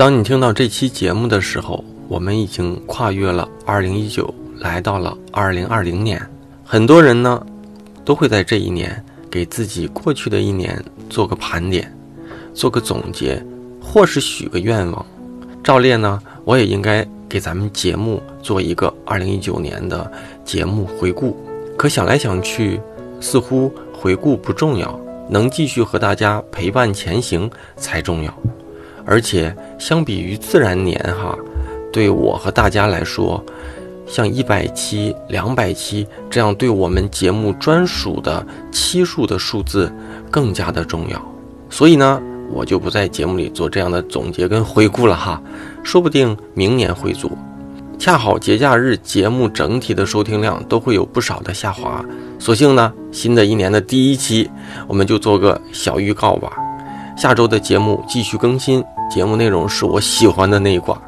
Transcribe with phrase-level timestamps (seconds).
[0.00, 6.18] 当你听到这期节目的时候，我们已经跨越了二零一九，来到了二零二零年。
[6.64, 7.44] 很多人呢，
[8.02, 11.94] 都会在这一年给自己过去的一年做个盘点，
[12.54, 13.44] 做个总结，
[13.78, 15.04] 或是许个愿望。
[15.62, 20.10] 照例呢，我也应该给咱们节目做一个二零一九年的
[20.46, 21.36] 节目回顾。
[21.76, 22.80] 可想来想去，
[23.20, 24.98] 似乎回顾不重要，
[25.28, 28.34] 能继续和大家陪伴前行才重要。
[29.04, 31.36] 而且相比于自然年哈，
[31.92, 33.42] 对我和大家来说，
[34.06, 39.92] 像一百期、两百期这样对我们节目专属的期数的数字
[40.30, 41.20] 更加的重要。
[41.68, 45.40] 所以呢，我就不在节目里做这样的总结跟回顾了哈。
[45.82, 47.30] 说不定明年会做。
[47.98, 52.04] 恰好节假日节目整体的收听量都会有不少的下滑，
[52.38, 54.50] 索性呢，新的一年的第一期，
[54.88, 56.50] 我们就做个小预告吧。
[57.20, 60.98] 下周的节目继续更新，节目内容是我喜欢的那一挂。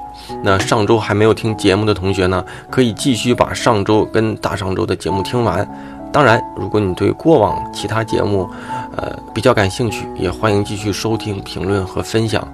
[0.42, 5.66] 那上周还没有听节目的同学呢，可以继续把上周跟大上周的节目听完。
[6.12, 8.46] 当然，如果你对过往其他节目，
[8.94, 12.47] 呃比较感兴趣，也欢迎继续收听、评论和分享。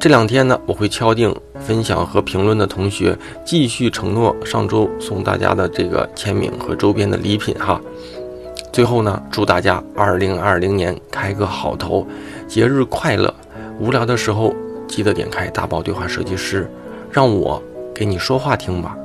[0.00, 7.80] 这两天呢，我会敲定分享和评论的同学，继续承诺上周送大家的这个签名和周边的礼品哈。
[8.72, 12.06] 最后呢，祝大家二零二零年开个好头，
[12.48, 13.32] 节日快乐！
[13.78, 14.54] 无聊的时候
[14.88, 16.68] 记得点开大宝对话设计师，
[17.12, 17.62] 让我
[17.94, 18.96] 给你说话听吧。